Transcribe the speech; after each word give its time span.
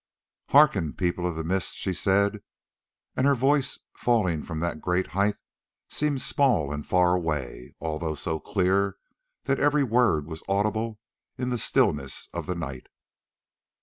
"Hearken, 0.47 0.93
People 0.93 1.27
of 1.27 1.35
the 1.35 1.43
Mist," 1.43 1.75
she 1.75 1.93
said; 1.93 2.39
and 3.15 3.27
her 3.27 3.35
voice 3.35 3.77
falling 3.95 4.41
from 4.41 4.59
that 4.59 4.81
great 4.81 5.05
height 5.09 5.35
seemed 5.91 6.23
small 6.23 6.73
and 6.73 6.83
far 6.83 7.13
away, 7.13 7.75
although 7.79 8.15
so 8.15 8.39
clear 8.39 8.97
that 9.43 9.59
every 9.59 9.83
word 9.83 10.25
was 10.25 10.41
audible 10.49 10.97
in 11.37 11.51
the 11.51 11.59
stillness 11.59 12.29
of 12.33 12.47
the 12.47 12.55
night. 12.55 12.87